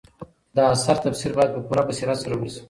[0.55, 2.59] د اثر تفسیر باید په پوره بصیرت سره وسي.